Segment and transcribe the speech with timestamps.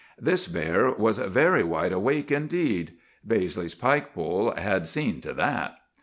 [0.19, 5.75] This bear was very wide awake indeed; Baizley's pike pole had seen to that!